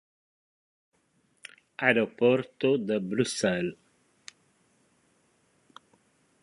[1.89, 3.71] Aeroportu de Bruxelles.